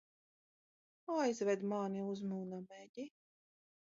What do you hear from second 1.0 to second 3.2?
Aizved mani uz Munameģi!